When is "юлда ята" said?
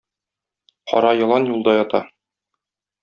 1.55-2.01